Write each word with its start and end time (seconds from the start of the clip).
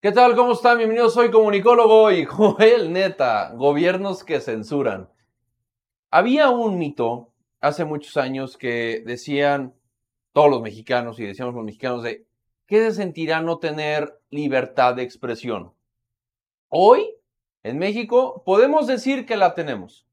¿Qué 0.00 0.12
tal? 0.12 0.36
¿Cómo 0.36 0.52
están? 0.52 0.78
Bienvenidos, 0.78 1.14
soy 1.14 1.28
comunicólogo 1.28 2.12
y 2.12 2.24
Joel 2.24 2.92
Neta, 2.92 3.52
gobiernos 3.56 4.22
que 4.22 4.38
censuran. 4.38 5.10
Había 6.08 6.50
un 6.50 6.78
mito 6.78 7.32
hace 7.60 7.84
muchos 7.84 8.16
años 8.16 8.56
que 8.56 9.02
decían 9.04 9.74
todos 10.32 10.50
los 10.50 10.62
mexicanos 10.62 11.18
y 11.18 11.26
decíamos 11.26 11.56
los 11.56 11.64
mexicanos 11.64 12.04
de 12.04 12.28
¿qué 12.66 12.78
se 12.84 12.92
sentirá 12.92 13.40
no 13.40 13.58
tener 13.58 14.20
libertad 14.30 14.94
de 14.94 15.02
expresión? 15.02 15.72
Hoy, 16.68 17.16
en 17.64 17.78
México, 17.78 18.44
podemos 18.46 18.86
decir 18.86 19.26
que 19.26 19.36
la 19.36 19.54
tenemos, 19.54 20.06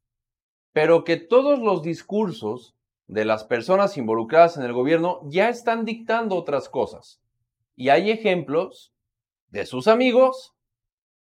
pero 0.73 1.04
que 1.04 1.17
todos 1.17 1.59
los 1.59 1.83
discursos 1.83 2.75
de 3.05 3.23
las 3.23 3.43
personas 3.43 3.97
involucradas 3.97 4.57
en 4.57 4.63
el 4.63 4.73
gobierno 4.73 5.20
ya 5.25 5.47
están 5.47 5.86
dictando 5.86 6.38
otras 6.38 6.70
cosas. 6.70 7.21
Y 7.75 7.89
hay 7.89 8.09
ejemplos 8.09 8.95
de 9.56 9.66
sus 9.66 9.88
amigos 9.88 10.54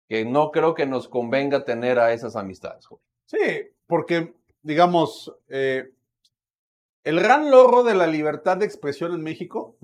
que 0.09 0.25
no 0.25 0.51
creo 0.51 0.73
que 0.73 0.85
nos 0.85 1.07
convenga 1.07 1.63
tener 1.63 1.99
a 1.99 2.11
esas 2.11 2.35
amistades. 2.35 2.87
Sí, 3.25 3.37
porque, 3.87 4.33
digamos, 4.61 5.33
eh, 5.47 5.91
el 7.03 7.19
gran 7.19 7.51
logro 7.51 7.83
de 7.83 7.95
la 7.95 8.07
libertad 8.07 8.57
de 8.57 8.65
expresión 8.65 9.13
en 9.13 9.21
México, 9.21 9.75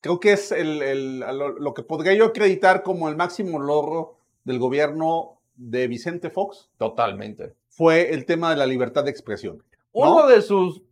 creo 0.00 0.18
que 0.18 0.32
es 0.32 0.50
el, 0.52 1.20
lo, 1.20 1.74
que 1.74 1.82
podría 1.82 2.14
yo 2.14 2.26
acreditar 2.26 2.82
como 2.82 3.08
el 3.08 3.16
máximo 3.16 3.58
logro 3.58 4.16
del 4.44 4.58
gobierno 4.58 5.40
de 5.54 5.88
Vicente 5.88 6.30
Fox. 6.30 6.70
Totalmente. 6.78 7.54
Fue 7.68 8.14
el 8.14 8.24
tema 8.24 8.50
de 8.50 8.56
la 8.56 8.66
libertad 8.66 9.04
de 9.04 9.10
expresión. 9.10 9.62
Uno 9.92 10.26
de 10.26 10.40
sus 10.40 10.82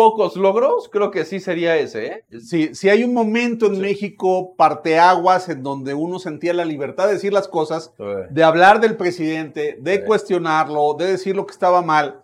pocos 0.00 0.34
logros, 0.34 0.88
creo 0.88 1.10
que 1.10 1.26
sí 1.26 1.40
sería 1.40 1.76
ese. 1.76 2.06
¿eh? 2.06 2.24
Sí, 2.40 2.74
si 2.74 2.88
hay 2.88 3.04
un 3.04 3.12
momento 3.12 3.66
en 3.66 3.78
México, 3.78 4.54
parteaguas, 4.56 5.50
en 5.50 5.62
donde 5.62 5.92
uno 5.92 6.18
sentía 6.18 6.54
la 6.54 6.64
libertad 6.64 7.06
de 7.06 7.12
decir 7.12 7.34
las 7.34 7.48
cosas, 7.48 7.92
de 8.30 8.42
hablar 8.42 8.80
del 8.80 8.96
presidente, 8.96 9.76
de 9.78 10.02
cuestionarlo, 10.06 10.94
de 10.98 11.06
decir 11.06 11.36
lo 11.36 11.44
que 11.44 11.52
estaba 11.52 11.82
mal, 11.82 12.22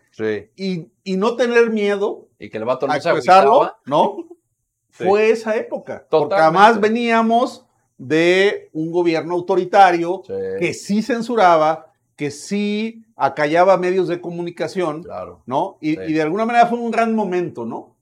y, 0.56 0.88
y, 1.04 1.16
no 1.18 1.36
tener 1.36 1.68
miedo 1.68 2.28
y 2.38 2.48
que 2.48 2.56
el 2.56 2.64
vato 2.64 2.86
no 2.86 2.94
a 2.94 2.96
expresarlo, 2.96 3.76
¿no? 3.84 4.16
Fue 4.88 5.28
esa 5.28 5.54
época. 5.54 6.06
Porque 6.08 6.34
además 6.34 6.80
veníamos 6.80 7.66
de 7.98 8.70
un 8.72 8.90
gobierno 8.90 9.34
autoritario 9.34 10.22
que 10.58 10.72
sí 10.72 11.02
censuraba, 11.02 11.92
que 12.16 12.30
sí 12.30 13.04
acallaba 13.14 13.76
medios 13.76 14.08
de 14.08 14.20
comunicación, 14.20 15.02
claro. 15.02 15.42
¿no? 15.46 15.78
Y, 15.80 15.96
de 15.96 16.22
alguna 16.22 16.46
manera 16.46 16.66
fue 16.66 16.78
un 16.78 16.90
gran 16.90 17.14
momento, 17.14 17.66
¿no? 17.66 17.96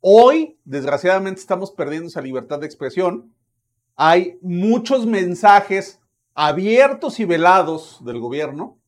Hoy, 0.00 0.58
desgraciadamente, 0.64 1.40
estamos 1.40 1.72
perdiendo 1.72 2.08
esa 2.08 2.20
libertad 2.20 2.60
de 2.60 2.66
expresión. 2.66 3.34
Hay 3.96 4.38
muchos 4.40 5.04
mensajes 5.06 6.00
abiertos 6.34 7.18
y 7.18 7.24
velados 7.24 8.04
del 8.04 8.20
gobierno 8.20 8.78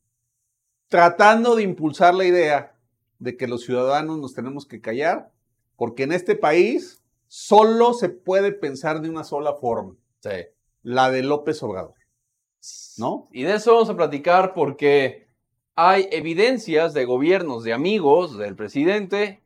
tratando 0.89 1.57
de 1.57 1.65
impulsar 1.65 2.15
la 2.15 2.25
idea 2.25 2.77
de 3.19 3.37
que 3.37 3.49
los 3.49 3.63
ciudadanos 3.63 4.19
nos 4.19 4.35
tenemos 4.35 4.65
que 4.65 4.81
callar, 4.81 5.33
porque 5.77 6.05
en 6.05 6.13
este 6.13 6.37
país 6.37 7.03
solo 7.27 7.95
se 7.95 8.09
puede 8.09 8.53
pensar 8.53 9.01
de 9.01 9.11
una 9.11 9.25
sola 9.25 9.55
forma. 9.55 9.97
Sí. 10.21 10.47
La 10.83 11.11
de 11.11 11.23
López 11.23 11.63
Obrador. 11.63 11.95
¿No? 12.99 13.29
Y 13.33 13.43
de 13.43 13.55
eso 13.55 13.75
vamos 13.75 13.91
a 13.91 13.97
platicar 13.97 14.55
porque 14.55 15.29
hay 15.75 16.09
evidencias 16.11 16.93
de 16.95 17.05
gobiernos, 17.05 17.65
de 17.65 17.73
amigos 17.73 18.37
del 18.37 18.57
presidente, 18.57 19.41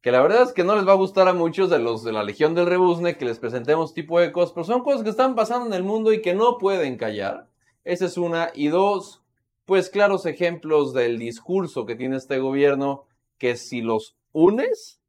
que 0.00 0.12
la 0.12 0.20
verdad 0.20 0.42
es 0.42 0.52
que 0.52 0.64
no 0.64 0.76
les 0.76 0.86
va 0.86 0.92
a 0.92 0.96
gustar 0.96 1.28
a 1.28 1.32
muchos 1.32 1.70
de 1.70 1.78
los 1.78 2.02
de 2.02 2.12
la 2.12 2.24
Legión 2.24 2.54
del 2.54 2.66
Rebusne 2.66 3.16
que 3.16 3.24
les 3.24 3.38
presentemos 3.38 3.94
tipo 3.94 4.20
de 4.20 4.32
cosas, 4.32 4.52
pero 4.52 4.64
son 4.64 4.82
cosas 4.82 5.02
que 5.02 5.10
están 5.10 5.34
pasando 5.34 5.66
en 5.66 5.72
el 5.72 5.84
mundo 5.84 6.12
y 6.12 6.22
que 6.22 6.34
no 6.34 6.58
pueden 6.58 6.96
callar. 6.96 7.48
Esa 7.84 8.06
es 8.06 8.16
una. 8.16 8.50
Y 8.54 8.68
dos, 8.68 9.22
pues 9.64 9.90
claros 9.90 10.26
ejemplos 10.26 10.92
del 10.92 11.18
discurso 11.18 11.86
que 11.86 11.96
tiene 11.96 12.16
este 12.16 12.38
gobierno, 12.38 13.06
que 13.38 13.56
si 13.56 13.80
los 13.80 14.16
unes, 14.32 15.00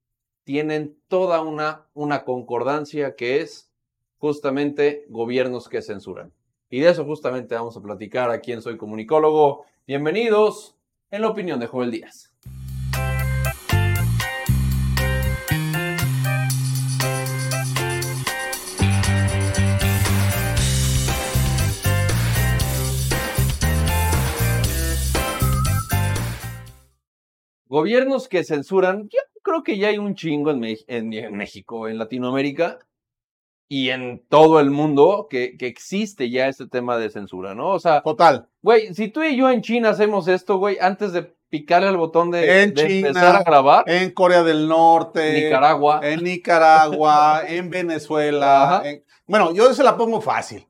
tienen 0.44 0.98
toda 1.08 1.42
una, 1.42 1.86
una 1.94 2.24
concordancia 2.24 3.16
que 3.16 3.42
es 3.42 3.72
justamente 4.18 5.06
gobiernos 5.10 5.70
que 5.70 5.82
censuran. 5.82 6.34
Y 6.74 6.80
de 6.80 6.90
eso 6.90 7.06
justamente 7.06 7.54
vamos 7.54 7.78
a 7.78 7.82
platicar 7.82 8.32
aquí 8.32 8.52
en 8.52 8.64
Soy 8.64 8.78
Comunicólogo. 8.78 9.64
Bienvenidos 9.86 10.76
en 11.12 11.22
la 11.22 11.28
opinión 11.28 11.60
de 11.60 11.68
Joel 11.68 11.92
Díaz. 11.92 12.34
Gobiernos 27.68 28.28
que 28.28 28.44
censuran, 28.44 29.08
yo 29.10 29.20
creo 29.44 29.62
que 29.62 29.78
ya 29.78 29.90
hay 29.90 30.00
un 30.00 30.16
chingo 30.16 30.50
en, 30.50 30.64
en 30.88 31.38
México, 31.38 31.88
en 31.88 32.00
Latinoamérica, 32.00 32.80
y 33.74 33.90
en 33.90 34.24
todo 34.30 34.60
el 34.60 34.70
mundo 34.70 35.26
que, 35.28 35.58
existe 35.62 36.30
ya 36.30 36.48
este 36.48 36.68
tema 36.68 37.00
de 37.00 37.10
censura, 37.10 37.56
¿no? 37.56 37.70
O 37.70 37.80
sea, 37.80 38.04
total. 38.04 38.48
Güey, 38.62 38.94
si 38.94 39.08
tú 39.08 39.24
y 39.24 39.36
yo 39.36 39.50
en 39.50 39.64
China 39.64 39.90
hacemos 39.90 40.28
esto, 40.28 40.60
güey, 40.60 40.78
antes 40.80 41.12
de 41.12 41.24
picarle 41.50 41.88
al 41.88 41.98
botón 41.98 42.30
de, 42.30 42.62
empezar 42.62 43.36
a 43.36 43.42
grabar. 43.42 43.84
En 43.88 44.12
Corea 44.12 44.44
del 44.44 44.68
Norte. 44.68 45.46
Nicaragua. 45.46 46.02
En 46.04 46.24
Nicaragua, 46.24 47.42
en 47.48 47.72
Venezuela. 47.72 48.84
bueno, 49.26 49.52
yo 49.56 49.74
se 49.74 49.84
la 49.84 49.98
pongo 49.98 50.22
fácil. 50.22 50.68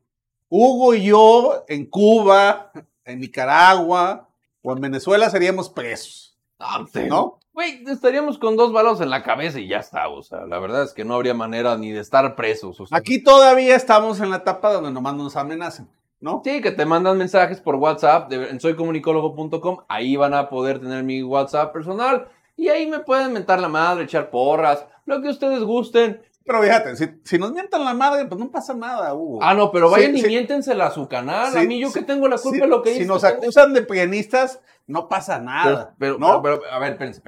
Hugo 0.47 0.94
y 0.94 1.03
yo 1.03 1.66
en 1.68 1.88
Cuba, 1.88 2.72
en 3.03 3.19
Nicaragua 3.19 4.30
o 4.62 4.72
en 4.72 4.80
Venezuela 4.80 5.30
seríamos 5.30 5.69
presos. 5.69 6.38
Ah, 6.58 6.86
¿No? 7.09 7.42
Güey, 7.53 7.84
estaríamos 7.88 8.40
con 8.40 8.56
dos 8.56 8.74
balos 8.74 9.00
en 9.00 9.12
la 9.12 9.22
cabeza 9.22 9.59
y 9.59 9.68
ya 9.68 9.78
está. 9.78 10.08
O 10.09 10.24
sea, 10.24 10.47
la 10.47 10.58
verdad 10.58 10.84
es 10.84 10.94
que 10.94 11.06
no 11.06 11.14
habría 11.14 11.36
manera 11.36 11.78
ni 11.78 11.91
de 11.91 12.00
estar 12.00 12.36
presos. 12.36 12.81
Aquí 12.91 13.24
todavía 13.24 13.75
estamos 13.75 14.19
en 14.22 14.31
la 14.31 14.38
etapa 14.38 14.74
donde 14.74 14.90
nomás 14.90 15.14
nos 15.14 15.36
amenazan, 15.36 15.88
¿no? 16.19 16.42
Sí, 16.44 16.62
que 16.62 16.72
te 16.72 16.86
mandan 16.86 17.18
mensajes 17.18 17.62
por 17.62 17.75
WhatsApp 17.75 18.31
en 18.34 18.59
soycomunicólogo.com. 18.59 19.78
Ahí 19.88 20.16
van 20.16 20.34
a 20.34 20.50
poder 20.50 20.80
tener 20.80 21.03
mi 21.03 21.22
WhatsApp 21.22 21.72
personal. 21.72 22.28
Y 22.58 22.69
ahí 22.69 22.88
me 22.88 23.00
pueden 23.00 23.34
mentar 23.34 23.59
la 23.59 23.69
madre, 23.69 24.06
echar 24.06 24.31
porras, 24.31 24.88
lo 25.06 25.22
que 25.22 25.30
ustedes 25.30 25.63
gusten. 25.63 26.22
Pero 26.46 26.62
fíjate, 26.62 26.96
si, 27.24 27.38
nos 27.38 27.54
mientan 27.54 27.86
la 27.86 27.94
madre, 27.94 28.26
pues 28.26 28.40
no 28.40 28.52
pasa 28.52 28.74
nada, 28.74 29.14
Hugo. 29.14 29.40
Ah, 29.42 29.54
no, 29.54 29.72
pero 29.72 29.90
vayan 29.90 30.16
y 30.18 30.24
miéntensela 30.24 30.88
a 30.88 30.92
su 30.92 31.08
canal. 31.08 31.56
a 31.58 31.64
mí 31.64 31.80
yo 31.80 31.92
que 31.94 32.02
tengo 32.02 32.28
la 32.28 32.38
culpa 32.38 32.66
de 32.66 32.70
lo 32.70 32.81
que 32.81 32.96
Si 32.96 33.06
nos 33.06 33.24
acusan 33.24 33.74
de 33.74 33.84
pianistas, 33.84 34.59
no 34.86 35.08
pasa 35.08 35.40
nada. 35.40 35.96
Pero, 35.98 36.18
¿no? 36.18 36.42
pero, 36.42 36.62
a 36.70 36.80
ver, 36.80 36.94
espérense. 36.94 37.22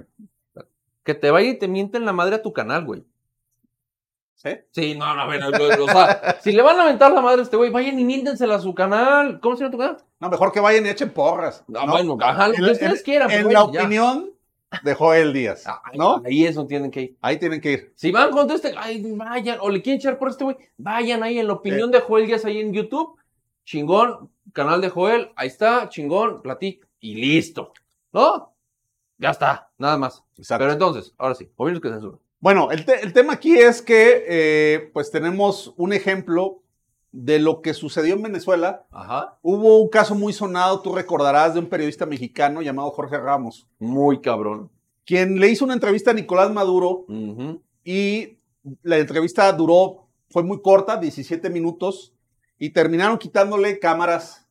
Que 1.04 1.14
te 1.14 1.32
vaya 1.32 1.50
y 1.50 1.58
te 1.58 1.68
mienten 1.68 2.04
la 2.04 2.14
madre 2.14 2.36
a 2.36 2.42
tu 2.42 2.52
canal, 2.52 2.84
güey. 2.84 3.06
¿Sí? 4.36 4.50
Sí, 4.72 4.96
no, 4.96 5.16
no, 5.16 5.22
a 5.22 5.28
ver, 5.28 5.42
o 5.44 5.88
sea, 5.88 6.38
si 6.42 6.52
le 6.52 6.62
van 6.62 6.80
a 6.80 6.86
mentar 6.86 7.12
la 7.12 7.22
madre 7.22 7.40
a 7.40 7.44
este 7.44 7.56
güey, 7.56 7.72
vayan 7.72 7.98
y 7.98 8.04
miéntensela 8.04 8.56
a 8.56 8.60
su 8.60 8.76
canal. 8.76 9.40
¿Cómo 9.40 9.56
se 9.56 9.64
llama 9.64 9.72
tu 9.72 9.78
canal? 9.78 9.98
No, 10.20 10.30
mejor 10.30 10.52
que 10.52 10.60
vayan 10.60 10.86
y 10.86 10.90
echen 10.90 11.12
porras. 11.12 11.64
No, 11.68 11.88
bueno, 11.88 12.18
ajá, 12.20 12.50
lo 12.50 12.56
que 12.56 12.72
ustedes 12.72 13.02
quieran. 13.02 13.32
En 13.32 13.52
la 13.52 13.64
opinión 13.64 14.35
de 14.84 14.94
Joel 14.94 15.34
Díaz, 15.34 15.66
¿no? 15.94 16.22
Ahí 16.26 16.46
es 16.46 16.56
donde 16.56 16.70
tienen 16.70 16.92
que 16.92 17.02
ir. 17.02 17.18
Ahí 17.22 17.38
tienen 17.38 17.62
que 17.62 17.72
ir. 17.72 17.94
Si 17.96 18.12
van 18.12 18.32
con 18.32 18.50
este, 18.52 18.74
ay, 18.78 19.04
vayan, 19.16 19.60
o 19.62 19.70
le 19.70 19.82
quieren 19.82 20.00
echar 20.00 20.18
por 20.18 20.30
este 20.30 20.44
güey, 20.44 20.58
vayan 20.78 21.24
ahí 21.24 21.40
en 21.40 21.48
la 21.48 21.54
opinión 21.54 21.92
de 21.92 22.02
Joel 22.02 22.28
Díaz 22.28 22.46
ahí 22.46 22.60
en 22.60 22.74
YouTube. 22.74 23.18
Chingón, 23.64 24.30
canal 24.54 24.82
de 24.82 24.90
Joel, 24.90 25.32
ahí 25.36 25.48
está, 25.48 25.90
chingón, 25.90 26.42
platica 26.42 26.88
y 27.00 27.16
listo. 27.16 27.74
¿No? 28.12 28.54
Ya 29.18 29.32
está, 29.32 29.72
nada 29.78 29.98
más. 29.98 30.24
Pero 30.48 30.72
entonces, 30.72 31.14
ahora 31.18 31.36
sí, 31.36 31.50
gobiernos 31.56 31.82
que 31.82 31.90
censuran. 31.90 32.20
Bueno, 32.40 32.70
el, 32.70 32.86
tema 32.86 33.34
aquí 33.34 33.58
es 33.58 33.82
que 33.82 34.24
eh, 34.28 34.92
pues 34.94 35.10
tenemos 35.10 35.74
un 35.78 35.94
ejemplo 35.94 36.62
de 37.16 37.40
lo 37.40 37.62
que 37.62 37.74
sucedió 37.74 38.14
en 38.16 38.24
Venezuela. 38.24 38.86
Ajá. 38.92 39.40
Hubo 39.42 39.82
un 39.82 39.90
caso 39.90 40.16
muy 40.16 40.34
sonado, 40.34 40.82
tú 40.82 40.94
recordarás, 40.94 41.54
de 41.54 41.62
un 41.62 41.68
periodista 41.68 42.06
mexicano 42.06 42.62
llamado 42.62 42.92
Jorge 42.92 43.18
Ramos. 43.18 43.68
Muy 43.80 44.20
cabrón. 44.20 44.70
Quien 45.06 45.40
le 45.40 45.50
hizo 45.50 45.64
una 45.64 45.76
entrevista 45.76 46.12
a 46.12 46.16
Nicolás 46.16 46.52
Maduro 46.52 47.06
y 47.84 48.40
la 48.82 48.98
entrevista 48.98 49.52
duró, 49.54 50.08
fue 50.30 50.44
muy 50.44 50.62
corta, 50.62 50.98
17 50.98 51.50
minutos, 51.50 52.14
y 52.58 52.72
terminaron 52.72 53.18
quitándole 53.18 53.80
cámaras, 53.80 54.48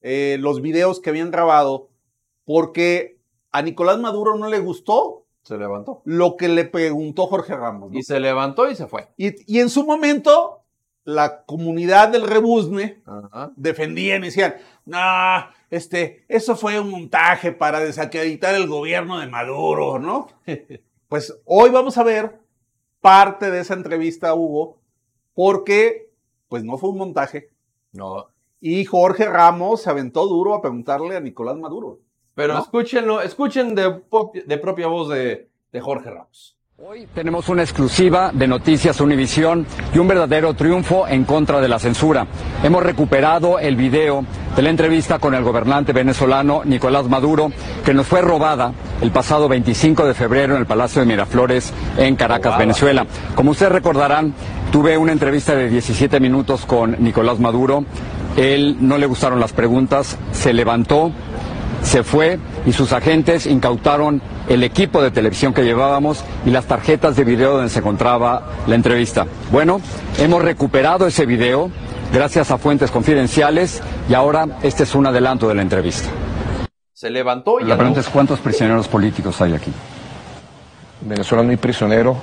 eh, 0.00 0.38
los 0.40 0.62
videos 0.62 1.00
que 1.00 1.10
habían 1.10 1.30
grabado, 1.30 1.90
porque 2.44 3.18
a 3.50 3.60
Nicolás 3.62 3.98
Maduro 3.98 4.36
no 4.36 4.48
le 4.48 4.60
gustó. 4.60 5.26
Se 5.42 5.58
levantó. 5.58 6.02
Lo 6.04 6.36
que 6.36 6.48
le 6.48 6.64
preguntó 6.64 7.26
Jorge 7.26 7.54
Ramos. 7.56 7.92
Y 7.92 8.02
se 8.02 8.20
levantó 8.20 8.70
y 8.70 8.74
se 8.74 8.86
fue. 8.86 9.08
Y, 9.16 9.58
en 9.58 9.68
su 9.70 9.84
momento, 9.84 10.55
la 11.06 11.44
comunidad 11.44 12.08
del 12.08 12.26
rebuzne 12.26 13.00
defendían 13.54 14.22
y 14.22 14.26
decían, 14.26 14.56
no, 14.84 14.98
este, 15.70 16.24
eso 16.28 16.56
fue 16.56 16.80
un 16.80 16.90
montaje 16.90 17.52
para 17.52 17.78
desacreditar 17.78 18.56
el 18.56 18.66
gobierno 18.66 19.20
de 19.20 19.28
Maduro, 19.28 20.00
¿no? 20.00 20.26
pues 21.08 21.32
hoy 21.44 21.70
vamos 21.70 21.96
a 21.96 22.02
ver 22.02 22.40
parte 23.00 23.52
de 23.52 23.60
esa 23.60 23.74
entrevista, 23.74 24.34
Hugo, 24.34 24.80
porque 25.32 26.10
pues 26.48 26.64
no 26.64 26.76
fue 26.76 26.90
un 26.90 26.98
montaje, 26.98 27.50
No. 27.92 28.26
Y 28.58 28.84
Jorge 28.84 29.26
Ramos 29.26 29.82
se 29.82 29.90
aventó 29.90 30.26
duro 30.26 30.54
a 30.54 30.62
preguntarle 30.62 31.14
a 31.14 31.20
Nicolás 31.20 31.56
Maduro. 31.56 32.00
Pero 32.34 32.54
¿No? 32.54 32.60
escúchenlo, 32.60 33.20
escuchen 33.20 33.76
de, 33.76 34.02
de 34.44 34.58
propia 34.58 34.88
voz 34.88 35.08
de, 35.08 35.48
de 35.70 35.80
Jorge 35.80 36.10
Ramos. 36.10 36.55
Hoy 36.78 37.08
tenemos 37.14 37.48
una 37.48 37.62
exclusiva 37.62 38.32
de 38.34 38.46
Noticias 38.46 39.00
Univisión 39.00 39.66
y 39.94 39.98
un 39.98 40.06
verdadero 40.06 40.52
triunfo 40.52 41.08
en 41.08 41.24
contra 41.24 41.58
de 41.62 41.68
la 41.68 41.78
censura. 41.78 42.26
Hemos 42.62 42.82
recuperado 42.82 43.58
el 43.58 43.76
video 43.76 44.26
de 44.54 44.60
la 44.60 44.68
entrevista 44.68 45.18
con 45.18 45.34
el 45.34 45.42
gobernante 45.42 45.94
venezolano 45.94 46.60
Nicolás 46.66 47.08
Maduro, 47.08 47.50
que 47.82 47.94
nos 47.94 48.06
fue 48.06 48.20
robada 48.20 48.74
el 49.00 49.10
pasado 49.10 49.48
25 49.48 50.04
de 50.04 50.12
febrero 50.12 50.52
en 50.52 50.60
el 50.60 50.66
Palacio 50.66 51.00
de 51.00 51.06
Miraflores 51.06 51.72
en 51.96 52.14
Caracas. 52.14 52.58
Venezuela. 52.58 53.06
Como 53.34 53.52
ustedes 53.52 53.72
recordarán, 53.72 54.34
tuve 54.70 54.98
una 54.98 55.12
entrevista 55.12 55.54
de 55.54 55.70
17 55.70 56.20
minutos 56.20 56.66
con 56.66 57.02
Nicolás 57.02 57.38
Maduro. 57.38 57.86
Él 58.36 58.76
no 58.80 58.98
le 58.98 59.06
gustaron 59.06 59.40
las 59.40 59.54
preguntas, 59.54 60.18
se 60.32 60.52
levantó, 60.52 61.10
se 61.82 62.02
fue 62.02 62.38
y 62.66 62.72
sus 62.72 62.92
agentes 62.92 63.46
incautaron 63.46 64.20
el 64.48 64.62
equipo 64.64 65.02
de 65.02 65.10
televisión 65.10 65.52
que 65.54 65.64
llevábamos 65.64 66.24
y 66.44 66.50
las 66.50 66.66
tarjetas 66.66 67.16
de 67.16 67.24
video 67.24 67.54
donde 67.56 67.70
se 67.70 67.78
encontraba 67.80 68.42
la 68.66 68.74
entrevista. 68.74 69.26
Bueno, 69.50 69.80
hemos 70.18 70.42
recuperado 70.42 71.06
ese 71.06 71.26
video 71.26 71.70
gracias 72.12 72.50
a 72.50 72.58
fuentes 72.58 72.90
confidenciales 72.90 73.82
y 74.08 74.14
ahora 74.14 74.46
este 74.62 74.82
es 74.84 74.94
un 74.94 75.06
adelanto 75.06 75.48
de 75.48 75.54
la 75.54 75.62
entrevista. 75.62 76.08
Se 76.92 77.10
levantó 77.10 77.60
y 77.60 77.64
La 77.64 77.76
pregunta 77.76 78.00
es 78.00 78.08
cuántos 78.08 78.40
prisioneros 78.40 78.88
políticos 78.88 79.40
hay 79.42 79.54
aquí. 79.54 79.72
En 81.02 81.08
Venezuela 81.08 81.44
no 81.44 81.50
hay 81.50 81.56
prisioneros 81.56 82.16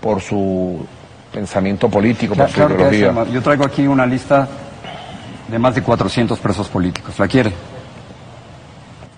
por 0.00 0.20
su 0.22 0.84
pensamiento 1.32 1.88
político, 1.88 2.34
por 2.34 2.46
Claro, 2.46 2.50
su 2.50 2.54
claro 2.54 2.68
que 2.76 2.82
es, 2.82 2.92
ideología. 3.00 3.06
hermano. 3.08 3.30
Yo 3.32 3.42
traigo 3.42 3.64
aquí 3.64 3.86
una 3.86 4.06
lista 4.06 4.48
de 5.48 5.58
más 5.58 5.74
de 5.74 5.82
400 5.82 6.38
presos 6.38 6.68
políticos. 6.68 7.18
¿La 7.18 7.28
quiere? 7.28 7.52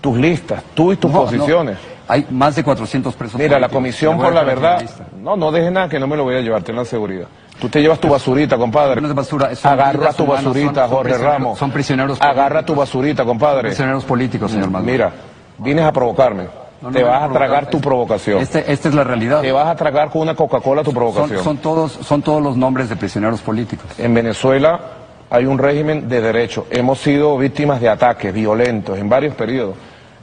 Tus 0.01 0.17
listas, 0.17 0.63
tú 0.75 0.93
y 0.93 0.97
tus 0.97 1.11
No, 1.11 1.19
no. 1.19 1.25
posiciones. 1.25 1.79
Hay 2.09 2.27
más 2.31 2.57
de 2.57 2.65
400 2.65 3.15
presos 3.15 3.39
Mira, 3.39 3.59
la. 3.61 3.69
Comisión 3.69 4.17
por 4.19 4.33
la 4.33 4.43
Verdad. 4.43 4.83
No, 5.21 5.37
no 5.37 5.53
dejes 5.53 5.71
nada 5.71 5.89
que 5.89 5.99
no 6.01 6.07
me 6.07 6.17
lo 6.17 6.25
voy 6.25 6.35
a 6.37 6.41
llevar, 6.41 6.63
ten 6.63 6.75
la 6.77 6.85
seguridad. 6.85 7.27
Tú 7.61 7.69
te 7.69 7.81
llevas 7.83 8.01
tu 8.01 8.09
basurita, 8.09 8.57
compadre. 8.57 9.01
No 9.03 9.07
es 9.07 9.11
de 9.11 9.15
basura, 9.15 9.55
son 9.55 9.73
Agarra 9.73 10.13
tu 10.15 10.25
basurita, 10.27 10.89
son- 10.89 10.97
Jorge 10.97 11.19
Ramos. 11.19 11.59
son 11.59 11.71
prisioneros 11.71 12.19
Agarra 12.21 12.49
políticos. 12.49 12.67
tu 12.67 12.75
basurita, 12.75 13.25
compadre. 13.25 13.63
Prisioneros 13.69 14.05
políticos, 14.05 14.51
señor 14.51 14.71
Maduro. 14.71 14.91
Mira, 14.91 15.13
vienes 15.59 15.85
a 15.85 15.93
provocarme. 15.93 16.45
No, 16.81 16.91
te 16.91 17.03
vas 17.05 17.23
a 17.23 17.29
tragar 17.29 17.69
tu 17.69 17.79
provocación. 17.79 18.39
Este- 18.41 18.73
esta 18.73 18.89
es 18.89 18.95
la 18.95 19.05
realidad. 19.05 19.43
Te 19.43 19.53
vas 19.53 19.67
a 19.69 19.77
tragar 19.77 20.09
con 20.09 20.23
una 20.23 20.35
Coca-Cola 20.35 20.81
tu 20.83 20.87
Son, 20.93 20.95
provocación. 20.95 21.45
son 21.45 21.59
todos, 21.59 21.93
son 21.93 22.23
todos 22.23 22.43
los 22.43 22.57
nombres 22.57 22.89
de 22.89 22.97
prisioneros 22.97 23.43
políticos. 23.43 23.85
En 23.99 24.15
Venezuela 24.15 24.81
hay 25.29 25.45
un 25.45 25.59
régimen 25.59 26.09
de 26.09 26.23
derecho. 26.23 26.67
Hemos 26.71 26.99
sido 26.99 27.37
víctimas 27.37 27.83
de 27.83 27.91
ataques 27.91 28.33
violentos 28.33 28.99
en 28.99 29.11
varios 29.11 29.35
periodos. 29.35 29.75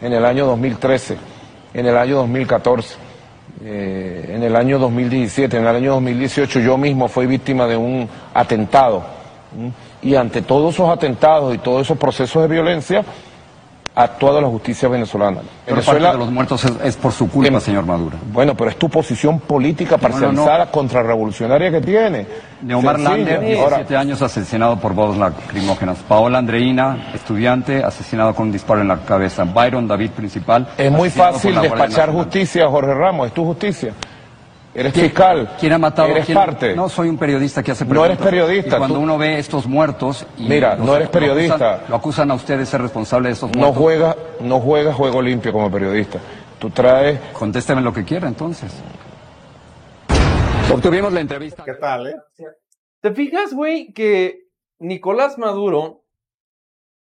En 0.02 0.14
el 0.14 0.26
año 0.26 0.46
2013, 0.46 1.18
en 1.74 1.86
el 1.86 1.98
año 1.98 2.18
2014, 2.18 2.96
eh, 3.64 4.32
en 4.36 4.44
el 4.44 4.56
año 4.56 4.78
2017, 4.78 5.58
en 5.58 5.64
el 5.64 5.76
año 5.76 5.94
2018 5.94 6.60
yo 6.60 6.78
mismo 6.78 7.08
fui 7.08 7.26
víctima 7.26 7.66
de 7.66 7.78
un 7.78 8.08
atentado. 8.34 9.04
Y 10.04 10.14
ante 10.16 10.44
todos 10.44 10.76
esos 10.76 10.90
atentados 10.90 11.56
y 11.56 11.58
todos 11.58 11.82
esos 11.82 11.98
procesos 11.98 12.44
de 12.44 12.48
violencia, 12.48 13.04
ha 13.98 14.04
actuado 14.04 14.40
la 14.40 14.48
justicia 14.48 14.88
venezolana. 14.88 15.42
Pero 15.66 15.82
parte 15.82 16.04
de 16.04 16.18
los 16.20 16.32
muertos 16.32 16.64
es, 16.64 16.72
es 16.84 16.96
por 16.96 17.12
su 17.12 17.28
culpa, 17.32 17.60
señor 17.60 17.84
Maduro. 17.84 18.16
Bueno, 18.32 18.56
pero 18.56 18.70
es 18.70 18.78
tu 18.78 18.88
posición 18.90 19.40
política 19.40 19.98
parcializada, 19.98 20.66
no. 20.66 20.72
contrarrevolucionaria 20.72 21.72
que 21.72 21.82
tiene. 21.82 22.28
Neomar. 22.62 23.00
Lander, 23.00 23.38
Ahora, 23.58 23.78
17 23.78 23.98
años 23.98 24.22
asesinado 24.22 24.78
por 24.78 24.94
bombas 24.94 25.18
lacrimógenas. 25.18 25.98
Paola 26.08 26.38
Andreina, 26.38 27.10
estudiante, 27.16 27.84
asesinado 27.84 28.36
con 28.36 28.48
un 28.48 28.52
disparo 28.52 28.82
en 28.82 28.88
la 28.88 28.98
cabeza. 28.98 29.46
Byron 29.46 29.88
David, 29.88 30.12
principal. 30.12 30.68
Es 30.78 30.92
muy 30.92 31.10
fácil 31.10 31.60
despachar 31.60 32.12
justicia, 32.12 32.68
Jorge 32.70 32.94
Ramos, 32.94 33.28
es 33.28 33.34
tu 33.34 33.46
justicia. 33.46 33.94
Eres 34.80 34.94
¿Quién- 34.94 35.06
fiscal. 35.08 35.56
¿Quién 35.60 35.74
ha 35.74 35.78
matado? 35.80 36.10
Eres 36.10 36.26
quién- 36.28 36.38
parte. 36.38 36.76
No, 36.76 36.88
soy 36.88 37.10
un 37.10 37.18
periodista 37.18 37.64
que 37.64 37.72
hace 37.72 37.84
No 37.84 37.90
preguntas. 37.90 38.16
eres 38.20 38.24
periodista, 38.30 38.76
Y 38.76 38.78
cuando 38.78 38.96
tú- 38.98 39.02
uno 39.02 39.18
ve 39.18 39.40
estos 39.40 39.66
muertos... 39.66 40.24
Y 40.38 40.48
Mira, 40.48 40.76
los- 40.76 40.86
no 40.86 40.96
eres 40.96 41.08
lo 41.08 41.12
periodista. 41.12 41.56
acusan- 41.56 41.90
Lo 41.90 41.96
acusan 41.96 42.32
a 42.32 42.34
usted 42.36 42.60
de 42.60 42.66
ser 42.68 42.82
responsable 42.84 43.30
de 43.30 43.34
estos 43.34 43.50
No 43.54 43.58
muertos. 43.60 43.78
juegas, 43.80 44.16
no 44.42 44.60
juegas 44.60 44.96
juego 44.96 45.20
limpio 45.24 45.52
como 45.52 45.72
periodista. 45.72 46.20
Tú 46.60 46.70
traes. 46.70 47.20
Contésteme 47.34 47.82
lo 47.82 47.92
que 47.92 48.04
quiera, 48.06 48.28
entonces. 48.28 48.72
Obtuvimos 50.72 51.12
la 51.12 51.22
entrevista. 51.22 51.64
¿Qué 51.64 51.74
tal, 51.74 52.08
eh? 52.08 52.16
¿Te 53.02 53.12
fijas, 53.14 53.54
güey, 53.56 53.94
que 53.94 54.42
Nicolás 54.80 55.40
Maduro 55.40 56.04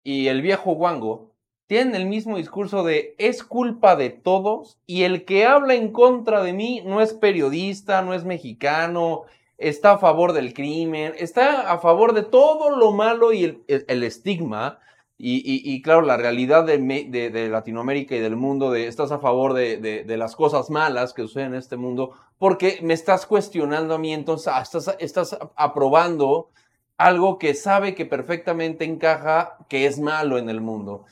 y 0.02 0.28
el 0.28 0.40
viejo 0.40 0.72
Wango 0.72 1.34
tienen 1.66 1.94
el 1.94 2.06
mismo 2.06 2.36
discurso 2.36 2.84
de 2.84 3.14
es 3.18 3.42
culpa 3.42 3.96
de 3.96 4.10
todos 4.10 4.78
y 4.86 5.02
el 5.02 5.24
que 5.24 5.46
habla 5.46 5.74
en 5.74 5.92
contra 5.92 6.42
de 6.42 6.52
mí 6.52 6.82
no 6.84 7.00
es 7.00 7.12
periodista, 7.12 8.02
no 8.02 8.14
es 8.14 8.24
mexicano, 8.24 9.22
está 9.58 9.92
a 9.92 9.98
favor 9.98 10.32
del 10.32 10.54
crimen, 10.54 11.14
está 11.16 11.72
a 11.72 11.78
favor 11.78 12.12
de 12.12 12.22
todo 12.22 12.76
lo 12.76 12.92
malo 12.92 13.32
y 13.32 13.62
el, 13.66 14.02
estigma 14.02 14.78
y, 15.18 15.80
claro, 15.80 16.02
la 16.02 16.18
realidad 16.18 16.64
de, 16.64 17.48
Latinoamérica 17.50 18.14
y 18.14 18.20
del 18.20 18.36
mundo, 18.36 18.70
de 18.70 18.86
estás 18.86 19.12
a 19.12 19.18
favor 19.18 19.54
de 19.54 20.16
las 20.16 20.36
cosas 20.36 20.70
malas 20.70 21.14
que 21.14 21.22
suceden 21.22 21.54
en 21.54 21.58
este 21.58 21.76
mundo, 21.76 22.12
porque 22.38 22.78
me 22.82 22.94
estás 22.94 23.26
cuestionando 23.26 23.94
a 23.94 23.98
mí, 23.98 24.12
entonces 24.12 24.48
ah, 24.48 24.60
estás, 24.60 24.94
estás 24.98 25.38
aprobando 25.56 26.50
algo 26.98 27.38
que 27.38 27.54
sabe 27.54 27.94
que 27.94 28.06
perfectamente 28.06 28.84
encaja, 28.84 29.56
que 29.68 29.86
es 29.86 29.98
malo 29.98 30.38
en 30.38 30.48
el 30.48 30.60
mundo. 30.60 31.04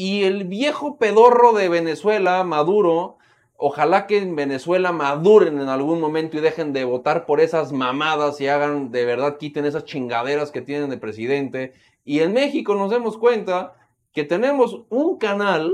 Y 0.00 0.24
el 0.24 0.44
viejo 0.44 0.96
pedorro 0.96 1.52
de 1.52 1.68
Venezuela, 1.68 2.42
Maduro, 2.42 3.18
ojalá 3.58 4.06
que 4.06 4.16
en 4.16 4.34
Venezuela 4.34 4.92
maduren 4.92 5.60
en 5.60 5.68
algún 5.68 6.00
momento 6.00 6.38
y 6.38 6.40
dejen 6.40 6.72
de 6.72 6.84
votar 6.84 7.26
por 7.26 7.38
esas 7.38 7.70
mamadas 7.72 8.40
y 8.40 8.48
hagan, 8.48 8.90
de 8.92 9.04
verdad, 9.04 9.36
quiten 9.36 9.66
esas 9.66 9.84
chingaderas 9.84 10.50
que 10.52 10.62
tienen 10.62 10.88
de 10.88 10.96
presidente. 10.96 11.74
Y 12.02 12.20
en 12.20 12.32
México 12.32 12.74
nos 12.74 12.90
demos 12.90 13.18
cuenta 13.18 13.74
que 14.14 14.24
tenemos 14.24 14.80
un 14.88 15.18
canal 15.18 15.70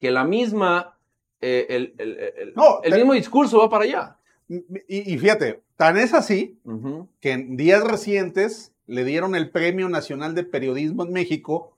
que 0.00 0.10
la 0.10 0.24
misma, 0.24 0.96
eh, 1.42 1.66
el, 1.68 1.94
el- 1.98 2.18
el- 2.38 2.54
No, 2.56 2.80
el 2.82 2.90
te- 2.92 2.96
mismo 2.96 3.12
discurso 3.12 3.58
va 3.58 3.68
para 3.68 3.84
allá. 3.84 4.16
Y, 4.48 5.12
y 5.12 5.18
fíjate, 5.18 5.60
tan 5.76 5.98
es 5.98 6.14
así 6.14 6.58
que 7.20 7.32
en 7.32 7.58
días 7.58 7.84
recientes 7.84 8.72
le 8.86 9.04
dieron 9.04 9.34
el 9.34 9.50
Premio 9.50 9.90
Nacional 9.90 10.34
de 10.34 10.42
Periodismo 10.44 11.04
en 11.04 11.12
México 11.12 11.76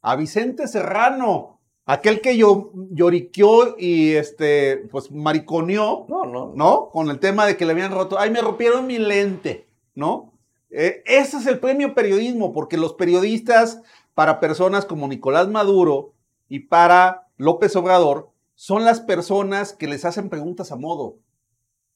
a 0.00 0.16
Vicente 0.16 0.68
Serrano, 0.68 1.60
aquel 1.84 2.20
que 2.20 2.36
yo, 2.36 2.72
lloriqueó 2.90 3.76
y 3.78 4.12
este, 4.12 4.88
pues 4.90 5.10
mariconeó, 5.10 6.06
No, 6.08 6.24
no, 6.24 6.52
¿no? 6.54 6.90
Con 6.90 7.10
el 7.10 7.18
tema 7.18 7.46
de 7.46 7.56
que 7.56 7.64
le 7.64 7.72
habían 7.72 7.92
roto, 7.92 8.18
ay, 8.18 8.30
me 8.30 8.40
rompieron 8.40 8.86
mi 8.86 8.98
lente, 8.98 9.68
¿no? 9.94 10.32
Eh, 10.70 11.02
ese 11.06 11.36
es 11.36 11.46
el 11.46 11.58
premio 11.58 11.94
periodismo, 11.94 12.52
porque 12.52 12.76
los 12.76 12.94
periodistas, 12.94 13.82
para 14.14 14.40
personas 14.40 14.86
como 14.86 15.08
Nicolás 15.08 15.48
Maduro 15.48 16.14
y 16.48 16.60
para 16.60 17.28
López 17.36 17.76
Obrador, 17.76 18.30
son 18.54 18.84
las 18.84 19.00
personas 19.00 19.72
que 19.72 19.86
les 19.86 20.04
hacen 20.04 20.28
preguntas 20.28 20.72
a 20.72 20.76
modo, 20.76 21.18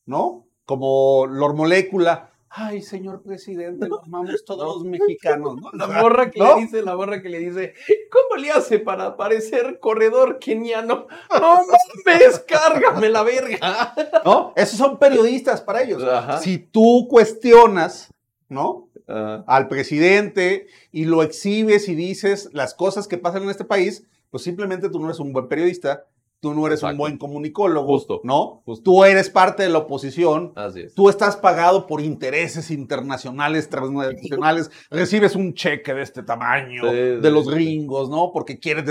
¿no? 0.04 0.46
Como 0.64 1.26
Lor 1.26 1.54
Molécula. 1.54 2.32
Ay, 2.48 2.80
señor 2.80 3.22
presidente, 3.22 3.88
lo 3.88 4.02
amamos 4.02 4.44
todos 4.44 4.76
los 4.76 4.84
mexicanos, 4.84 5.56
¿no? 5.60 5.70
La 5.72 5.86
morra 5.88 6.30
que 6.30 6.38
¿No? 6.38 6.56
le 6.56 6.62
dice, 6.62 6.82
la 6.82 6.96
morra 6.96 7.20
que 7.20 7.28
le 7.28 7.40
dice, 7.40 7.74
¿cómo 8.10 8.40
le 8.40 8.50
hace 8.50 8.78
para 8.78 9.16
parecer 9.16 9.78
corredor 9.80 10.38
keniano? 10.38 11.06
No 11.30 11.56
mames, 12.06 12.38
cárgame 12.48 13.10
la 13.10 13.22
verga. 13.22 13.94
¿No? 14.24 14.52
Esos 14.56 14.78
son 14.78 14.98
periodistas 14.98 15.60
para 15.60 15.82
ellos. 15.82 16.02
Ajá. 16.04 16.38
Si 16.38 16.58
tú 16.58 17.08
cuestionas, 17.10 18.12
¿no? 18.48 18.88
Al 19.06 19.68
presidente 19.68 20.66
y 20.90 21.04
lo 21.04 21.22
exhibes 21.22 21.88
y 21.88 21.94
dices 21.94 22.50
las 22.52 22.74
cosas 22.74 23.06
que 23.06 23.18
pasan 23.18 23.44
en 23.44 23.50
este 23.50 23.64
país, 23.64 24.04
pues 24.30 24.42
simplemente 24.42 24.88
tú 24.88 24.98
no 24.98 25.06
eres 25.06 25.20
un 25.20 25.32
buen 25.32 25.46
periodista, 25.46 26.06
tú 26.46 26.54
no 26.54 26.64
eres 26.66 26.82
un 26.84 26.96
buen 26.96 27.18
comunicólogo, 27.18 27.86
Justo, 27.86 28.20
¿no? 28.22 28.62
justo. 28.64 28.84
Tú 28.84 29.04
eres 29.04 29.30
parte 29.30 29.64
de 29.64 29.68
la 29.68 29.78
oposición, 29.78 30.52
así 30.54 30.82
es. 30.82 30.94
tú 30.94 31.08
estás 31.08 31.36
pagado 31.36 31.88
por 31.88 32.00
intereses 32.00 32.70
internacionales, 32.70 33.68
transnacionales, 33.68 34.70
recibes 34.90 35.34
un 35.34 35.54
cheque 35.54 35.92
de 35.92 36.02
este 36.02 36.22
tamaño, 36.22 36.82
Sí, 36.88 36.94
de 36.96 37.20
sí, 37.20 37.30
los 37.30 37.46
sí. 37.46 37.50
gringos, 37.50 38.08
¿no? 38.10 38.30
Porque 38.32 38.60
quieres 38.60 38.84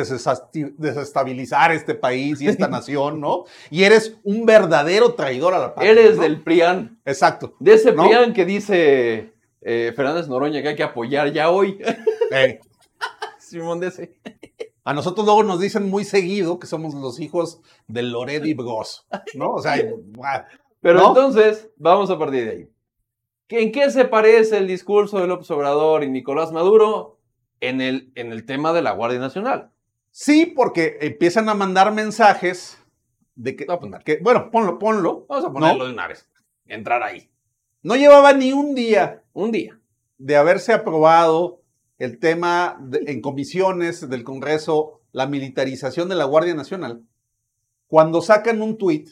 desestabilizar 0.78 1.72
este 1.72 1.96
país 1.96 2.42
y 2.42 2.48
esta 2.48 2.68
nación, 2.70 3.22
¿no? 3.22 3.46
Y 3.70 3.84
eres 3.84 4.18
un 4.24 4.46
verdadero 4.46 5.14
traidor 5.14 5.54
a 5.54 5.60
la 5.60 5.74
patria. 5.76 5.92
Eres 5.92 6.18
¿no? 6.18 6.24
del 6.24 6.42
PRIAN, 6.42 7.00
Exacto. 7.06 7.56
de 7.60 7.74
ese 7.74 7.94
¿No? 7.94 8.04
PRIAN 8.04 8.34
que 8.34 8.46
dice 8.46 9.34
eh, 9.62 9.94
Fernández 9.96 10.28
Noroña 10.28 10.62
que 10.62 10.68
hay 10.70 10.76
que 10.76 10.84
apoyar 10.84 11.32
ya 11.32 11.50
hoy. 11.52 11.80
Eh, 12.32 12.60
Simón 13.38 13.80
de 13.80 13.88
ese. 13.88 14.16
A 14.86 14.94
nosotros 14.94 15.25
luego 15.25 15.44
nos 15.44 15.60
dicen 15.60 15.89
muy 15.89 16.06
seguido 16.06 16.60
que 16.60 16.68
somos 16.68 16.94
los 16.94 17.20
hijos 17.20 17.60
de 17.88 18.04
Loret 18.04 18.46
y 18.46 18.54
Bros, 18.54 19.06
¿no? 19.34 19.51
O 19.54 19.62
sea. 19.62 19.75
Pero 20.82 21.00
¿No? 21.01 21.08
entonces, 21.10 21.72
vamos 21.77 22.10
a 22.12 22.18
partir 22.20 22.46
de 22.46 22.51
ahí. 22.51 22.70
¿En 23.50 23.72
qué 23.72 23.89
se 23.89 24.06
parece 24.06 24.58
el 24.58 24.68
discurso 24.68 25.20
de 25.20 25.25
López 25.27 25.50
Obrador 25.51 26.04
y 26.04 26.10
Nicolás 26.10 26.51
Maduro 26.51 27.18
en 27.60 27.82
el, 27.82 28.12
en 28.15 28.32
el 28.32 28.46
tema 28.46 28.72
de 28.74 28.84
la 28.84 28.92
Guardia 28.92 29.20
Nacional? 29.20 29.72
Sí, 30.12 30.46
porque 30.46 30.98
empiezan 31.01 31.50
a 31.50 31.56
mandar 31.56 31.92
mensajes 31.92 32.77
de 33.36 33.56
que, 33.56 33.65
que- 34.06 34.20
bueno, 34.22 34.50
ponlo, 34.51 34.77
ponlo. 34.77 35.25
Vamos 35.27 35.46
a 35.46 35.51
ponerlo 35.51 35.80
¿no? 35.80 35.86
de 35.86 35.94
una 35.94 36.08
vez. 36.08 36.30
Entrar 36.68 37.01
ahí. 37.04 37.30
No 37.82 37.96
llevaba 37.96 38.34
ni 38.34 38.54
un 38.54 38.75
día 38.75 39.24
Un 39.34 39.51
día. 39.51 39.80
de 40.20 40.36
haberse 40.38 40.72
aprobado 40.74 41.62
el 41.98 42.20
tema 42.20 42.78
de- 42.82 43.04
en 43.08 43.22
comisiones 43.22 44.10
del 44.10 44.24
Congreso, 44.24 45.02
la 45.12 45.28
militarización 45.28 46.10
de 46.10 46.16
la 46.16 46.25
Guardia 46.25 46.54
Nacional, 46.54 47.04
cuando 47.88 48.22
sacan 48.22 48.62
un 48.62 48.78
tuit 48.78 49.10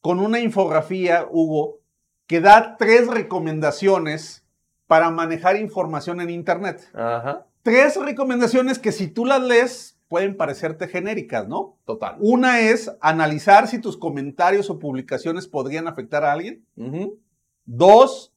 con 0.00 0.18
una 0.18 0.40
infografía, 0.40 1.26
Hugo, 1.30 1.78
que 2.26 2.40
da 2.40 2.76
tres 2.76 3.06
recomendaciones 3.08 4.44
para 4.86 5.10
manejar 5.10 5.56
información 5.56 6.20
en 6.20 6.30
Internet. 6.30 6.90
Ajá. 6.94 7.46
Tres 7.62 7.96
recomendaciones 7.96 8.78
que 8.78 8.92
si 8.92 9.08
tú 9.08 9.24
las 9.24 9.40
lees 9.42 9.98
pueden 10.08 10.36
parecerte 10.36 10.86
genéricas, 10.88 11.48
¿no? 11.48 11.78
Total. 11.86 12.16
Una 12.20 12.60
es 12.60 12.92
analizar 13.00 13.66
si 13.68 13.78
tus 13.80 13.96
comentarios 13.96 14.68
o 14.68 14.78
publicaciones 14.78 15.48
podrían 15.48 15.88
afectar 15.88 16.24
a 16.24 16.32
alguien. 16.32 16.64
Dos, 17.64 18.33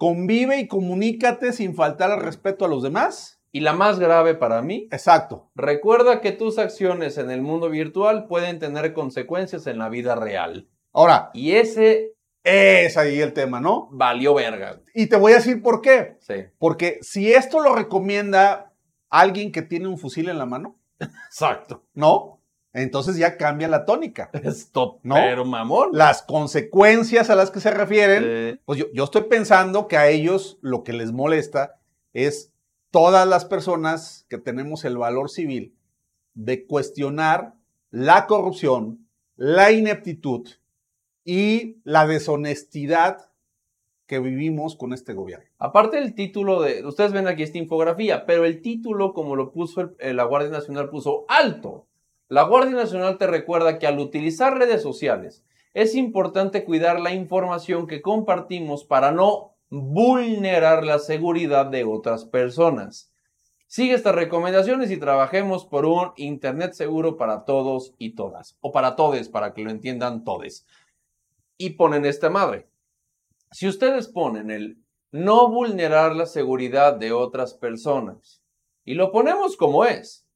convive 0.00 0.58
y 0.58 0.66
comunícate 0.66 1.52
sin 1.52 1.74
faltar 1.74 2.10
al 2.10 2.20
respeto 2.22 2.64
a 2.64 2.68
los 2.68 2.82
demás. 2.82 3.38
Y 3.52 3.60
la 3.60 3.74
más 3.74 3.98
grave 3.98 4.34
para 4.34 4.62
mí, 4.62 4.88
Exacto. 4.90 5.50
recuerda 5.54 6.22
que 6.22 6.32
tus 6.32 6.56
acciones 6.58 7.18
en 7.18 7.30
el 7.30 7.42
mundo 7.42 7.68
virtual 7.68 8.26
pueden 8.26 8.58
tener 8.58 8.94
consecuencias 8.94 9.66
en 9.66 9.76
la 9.78 9.90
vida 9.90 10.14
real. 10.14 10.68
Ahora, 10.94 11.30
Y 11.34 11.52
ese 11.52 12.14
es 12.44 12.96
ahí 12.96 13.20
el 13.20 13.34
tema, 13.34 13.60
¿no? 13.60 13.88
valió 13.92 14.32
verga. 14.34 14.80
Y 14.94 15.08
te 15.08 15.16
voy 15.16 15.32
a 15.32 15.36
decir 15.36 15.62
por 15.62 15.82
qué. 15.82 16.16
Sí. 16.20 16.46
Porque 16.58 16.98
si 17.02 17.32
esto 17.34 17.60
lo 17.60 17.74
recomienda 17.74 18.72
alguien 19.10 19.52
que 19.52 19.60
tiene 19.60 19.86
un 19.88 19.98
fusil 19.98 20.30
en 20.30 20.38
la 20.38 20.46
mano, 20.46 20.78
Exacto. 20.98 21.84
¿no? 21.92 22.39
Entonces 22.72 23.16
ya 23.16 23.36
cambia 23.36 23.66
la 23.68 23.84
tónica. 23.84 24.30
Stop. 24.44 25.00
No. 25.02 25.14
Pero 25.16 25.44
mamón. 25.44 25.90
Las 25.92 26.22
consecuencias 26.22 27.28
a 27.30 27.34
las 27.34 27.50
que 27.50 27.60
se 27.60 27.70
refieren, 27.70 28.22
Eh, 28.26 28.58
pues 28.64 28.78
yo, 28.78 28.86
yo 28.92 29.04
estoy 29.04 29.22
pensando 29.22 29.88
que 29.88 29.96
a 29.96 30.08
ellos 30.08 30.58
lo 30.60 30.84
que 30.84 30.92
les 30.92 31.10
molesta 31.12 31.80
es 32.12 32.52
todas 32.90 33.26
las 33.26 33.44
personas 33.44 34.26
que 34.28 34.38
tenemos 34.38 34.84
el 34.84 34.98
valor 34.98 35.30
civil 35.30 35.74
de 36.34 36.66
cuestionar 36.66 37.54
la 37.90 38.26
corrupción, 38.26 39.06
la 39.36 39.72
ineptitud 39.72 40.48
y 41.24 41.78
la 41.84 42.06
deshonestidad 42.06 43.30
que 44.06 44.18
vivimos 44.18 44.74
con 44.76 44.92
este 44.92 45.12
gobierno. 45.12 45.46
Aparte 45.58 45.98
del 45.98 46.14
título 46.14 46.62
de, 46.62 46.84
ustedes 46.84 47.12
ven 47.12 47.28
aquí 47.28 47.42
esta 47.44 47.58
infografía, 47.58 48.26
pero 48.26 48.44
el 48.44 48.60
título 48.60 49.12
como 49.12 49.36
lo 49.36 49.52
puso 49.52 49.80
el- 49.82 49.96
eh, 50.00 50.14
la 50.14 50.24
Guardia 50.24 50.50
Nacional 50.50 50.88
puso 50.90 51.24
alto. 51.28 51.86
La 52.30 52.44
Guardia 52.44 52.76
Nacional 52.76 53.18
te 53.18 53.26
recuerda 53.26 53.80
que 53.80 53.88
al 53.88 53.98
utilizar 53.98 54.56
redes 54.56 54.82
sociales 54.82 55.42
es 55.74 55.96
importante 55.96 56.64
cuidar 56.64 57.00
la 57.00 57.12
información 57.12 57.88
que 57.88 58.02
compartimos 58.02 58.84
para 58.84 59.10
no 59.10 59.56
vulnerar 59.68 60.84
la 60.84 61.00
seguridad 61.00 61.66
de 61.66 61.82
otras 61.82 62.24
personas. 62.24 63.12
Sigue 63.66 63.94
estas 63.94 64.14
recomendaciones 64.14 64.92
y 64.92 64.96
trabajemos 64.96 65.64
por 65.64 65.86
un 65.86 66.12
Internet 66.14 66.74
seguro 66.74 67.16
para 67.16 67.44
todos 67.44 67.94
y 67.98 68.14
todas. 68.14 68.56
O 68.60 68.70
para 68.70 68.94
todes, 68.94 69.28
para 69.28 69.52
que 69.52 69.64
lo 69.64 69.70
entiendan 69.72 70.22
todes. 70.22 70.68
Y 71.58 71.70
ponen 71.70 72.06
esta 72.06 72.30
madre. 72.30 72.68
Si 73.50 73.66
ustedes 73.66 74.06
ponen 74.06 74.52
el 74.52 74.78
no 75.10 75.48
vulnerar 75.50 76.14
la 76.14 76.26
seguridad 76.26 76.94
de 76.94 77.10
otras 77.10 77.54
personas 77.54 78.40
y 78.84 78.94
lo 78.94 79.10
ponemos 79.10 79.56
como 79.56 79.84
es, 79.84 80.29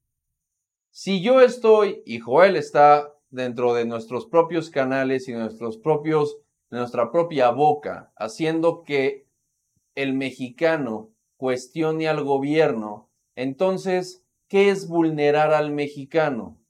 si 0.97 1.21
yo 1.21 1.41
estoy 1.41 2.01
y 2.05 2.19
Joel 2.19 2.55
está 2.55 3.13
dentro 3.29 3.73
de 3.73 3.83
nuestros 3.83 4.27
propios 4.27 4.69
canales 4.69 5.27
y 5.27 5.33
nuestros 5.33 5.77
propios, 5.77 6.37
nuestra 6.69 7.11
propia 7.11 7.49
boca, 7.49 8.13
haciendo 8.15 8.83
que 8.83 9.27
el 9.95 10.13
mexicano 10.13 11.09
cuestione 11.35 12.07
al 12.07 12.23
gobierno, 12.23 13.09
entonces, 13.35 14.23
¿qué 14.47 14.69
es 14.69 14.87
vulnerar 14.87 15.53
al 15.53 15.73
mexicano? 15.73 16.61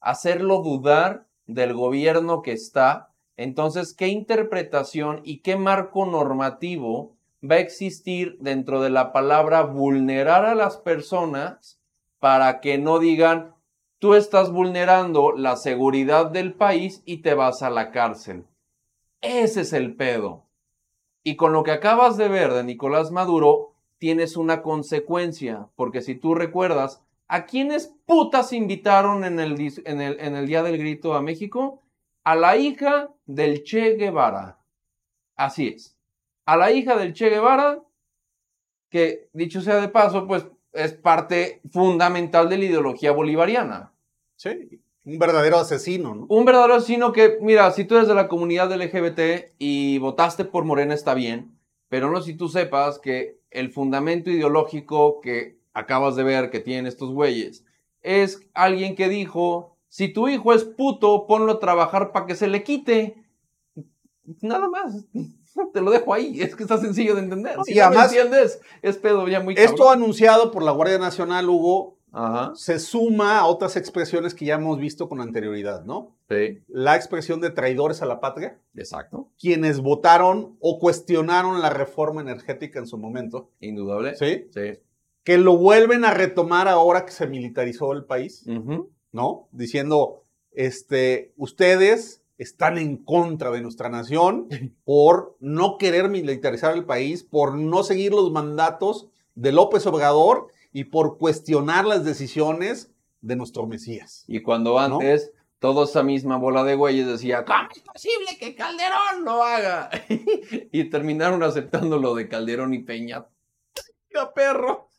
Hacerlo 0.00 0.62
dudar 0.62 1.26
del 1.46 1.74
gobierno 1.74 2.42
que 2.42 2.52
está. 2.52 3.12
Entonces, 3.36 3.94
¿qué 3.94 4.06
interpretación 4.06 5.22
y 5.24 5.38
qué 5.38 5.56
marco 5.56 6.06
normativo 6.06 7.16
va 7.42 7.56
a 7.56 7.60
existir 7.60 8.36
dentro 8.38 8.80
de 8.80 8.90
la 8.90 9.12
palabra 9.12 9.62
vulnerar 9.62 10.44
a 10.44 10.54
las 10.54 10.76
personas 10.76 11.80
para 12.20 12.60
que 12.60 12.78
no 12.78 13.00
digan, 13.00 13.56
tú 14.02 14.14
estás 14.14 14.50
vulnerando 14.50 15.30
la 15.30 15.54
seguridad 15.54 16.32
del 16.32 16.54
país 16.54 17.04
y 17.04 17.18
te 17.18 17.34
vas 17.34 17.62
a 17.62 17.70
la 17.70 17.92
cárcel? 17.92 18.48
Ese 19.20 19.60
es 19.60 19.72
el 19.72 19.94
pedo. 19.94 20.48
Y 21.22 21.36
con 21.36 21.52
lo 21.52 21.62
que 21.62 21.70
acabas 21.70 22.16
de 22.16 22.26
ver 22.26 22.52
de 22.52 22.64
Nicolás 22.64 23.12
Maduro, 23.12 23.76
tienes 23.98 24.36
una 24.36 24.60
consecuencia, 24.60 25.68
porque 25.76 26.00
si 26.00 26.16
tú 26.16 26.34
recuerdas, 26.34 27.00
¿a 27.28 27.46
quiénes 27.46 27.94
putas 28.04 28.52
invitaron 28.52 29.22
en 29.22 29.38
el, 29.38 29.56
en 29.84 30.36
el 30.36 30.46
Día 30.48 30.64
del 30.64 30.78
Grito 30.78 31.14
a 31.14 31.22
México? 31.22 31.80
A 32.24 32.34
la 32.34 32.56
hija 32.56 33.10
del 33.26 33.62
Che 33.62 33.94
Guevara. 33.94 34.58
Así 35.36 35.68
es. 35.68 35.96
A 36.44 36.56
la 36.56 36.72
hija 36.72 36.96
del 36.96 37.12
Che 37.12 37.30
Guevara, 37.30 37.80
que 38.90 39.28
dicho 39.32 39.60
sea 39.60 39.76
de 39.76 39.88
paso, 39.88 40.26
pues 40.26 40.44
es 40.72 40.92
parte 40.92 41.60
fundamental 41.70 42.48
de 42.48 42.58
la 42.58 42.64
ideología 42.64 43.12
bolivariana. 43.12 43.92
Sí. 44.36 44.80
Un 45.04 45.18
verdadero 45.18 45.58
asesino, 45.58 46.14
¿no? 46.14 46.26
Un 46.28 46.44
verdadero 46.44 46.74
asesino 46.74 47.12
que, 47.12 47.38
mira, 47.40 47.70
si 47.72 47.84
tú 47.84 47.96
eres 47.96 48.08
de 48.08 48.14
la 48.14 48.28
comunidad 48.28 48.72
LGBT 48.72 49.52
y 49.58 49.98
votaste 49.98 50.44
por 50.44 50.64
Morena 50.64 50.94
está 50.94 51.14
bien, 51.14 51.58
pero 51.88 52.10
no 52.10 52.22
si 52.22 52.34
tú 52.34 52.48
sepas 52.48 52.98
que 52.98 53.38
el 53.50 53.72
fundamento 53.72 54.30
ideológico 54.30 55.20
que 55.20 55.58
acabas 55.74 56.16
de 56.16 56.22
ver 56.22 56.50
que 56.50 56.60
tienen 56.60 56.86
estos 56.86 57.10
güeyes 57.10 57.64
es 58.00 58.40
alguien 58.54 58.94
que 58.94 59.08
dijo, 59.08 59.76
si 59.88 60.08
tu 60.08 60.28
hijo 60.28 60.52
es 60.52 60.64
puto, 60.64 61.26
ponlo 61.26 61.52
a 61.52 61.60
trabajar 61.60 62.12
para 62.12 62.26
que 62.26 62.34
se 62.34 62.48
le 62.48 62.62
quite. 62.62 63.16
Nada 64.40 64.68
más. 64.68 65.04
Te 65.72 65.80
lo 65.80 65.90
dejo 65.90 66.12
ahí, 66.14 66.40
es 66.40 66.54
que 66.56 66.62
está 66.62 66.78
sencillo 66.78 67.14
de 67.14 67.22
entender. 67.22 67.56
Si 67.64 67.72
Y 67.72 67.76
no 67.76 67.84
además- 67.86 68.12
me 68.12 68.18
entiendes, 68.18 68.60
es 68.82 68.96
pedo 68.98 69.26
ya 69.28 69.40
muy 69.40 69.54
Esto 69.54 69.76
cabrón. 69.84 70.02
anunciado 70.02 70.50
por 70.50 70.62
la 70.62 70.72
Guardia 70.72 70.98
Nacional, 70.98 71.48
Hugo, 71.48 71.96
Ajá, 72.14 72.52
se 72.54 72.78
suma 72.78 73.38
a 73.38 73.46
otras 73.46 73.76
expresiones 73.76 74.34
que 74.34 74.44
ya 74.44 74.56
hemos 74.56 74.78
visto 74.78 75.08
con 75.08 75.22
anterioridad, 75.22 75.84
¿no? 75.86 76.14
sí, 76.28 76.58
La 76.68 76.94
expresión 76.94 77.40
de 77.40 77.48
traidores 77.48 78.02
a 78.02 78.06
la 78.06 78.20
patria, 78.20 78.58
exacto, 78.76 79.30
quienes 79.38 79.80
votaron 79.80 80.56
o 80.60 80.78
cuestionaron 80.78 81.62
la 81.62 81.70
reforma 81.70 82.20
energética 82.20 82.78
en 82.78 82.86
su 82.86 82.98
momento, 82.98 83.48
indudable. 83.60 84.14
¿sí? 84.16 84.46
Sí. 84.52 84.78
Que 85.24 85.38
lo 85.38 85.56
vuelven 85.56 86.04
a 86.04 86.10
retomar 86.12 86.68
ahora 86.68 87.06
que 87.06 87.12
se 87.12 87.26
militarizó 87.26 87.92
el 87.92 88.04
país. 88.04 88.44
¿no? 89.12 89.48
Diciendo, 89.52 90.24
este, 90.52 91.32
ustedes 91.36 92.21
están 92.42 92.76
en 92.76 92.96
contra 92.96 93.50
de 93.50 93.60
nuestra 93.60 93.88
nación 93.88 94.48
por 94.84 95.36
no 95.40 95.78
querer 95.78 96.08
militarizar 96.08 96.74
el 96.74 96.84
país, 96.84 97.22
por 97.22 97.56
no 97.56 97.82
seguir 97.82 98.12
los 98.12 98.30
mandatos 98.30 99.08
de 99.34 99.52
López 99.52 99.86
Obrador 99.86 100.48
y 100.72 100.84
por 100.84 101.18
cuestionar 101.18 101.86
las 101.86 102.04
decisiones 102.04 102.90
de 103.20 103.36
nuestro 103.36 103.66
Mesías. 103.66 104.24
Y 104.26 104.42
cuando 104.42 104.78
antes, 104.78 105.32
toda 105.60 105.84
esa 105.84 106.02
misma 106.02 106.36
bola 106.36 106.64
de 106.64 106.74
güeyes 106.74 107.06
decía, 107.06 107.44
¿cómo 107.44 107.68
es 107.74 107.82
posible 107.82 108.36
que 108.38 108.54
Calderón 108.54 109.24
lo 109.24 109.42
haga? 109.44 109.90
y 110.72 110.84
terminaron 110.90 111.42
aceptando 111.42 111.98
lo 111.98 112.14
de 112.14 112.28
Calderón 112.28 112.74
y 112.74 112.80
Peña. 112.80 113.26
¡Qué 114.08 114.18
perro! 114.34 114.88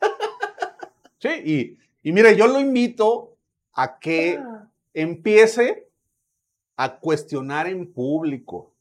Sí, 1.20 1.30
y, 1.42 1.78
y 2.06 2.12
mire, 2.12 2.36
yo 2.36 2.46
lo 2.46 2.60
invito 2.60 3.38
a 3.72 3.98
que 3.98 4.38
empiece 4.92 5.88
a 6.76 6.98
cuestionar 6.98 7.66
en 7.66 7.92
público, 7.92 8.72